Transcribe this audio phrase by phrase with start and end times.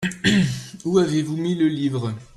[0.83, 2.11] Où avez-vous mis le livre?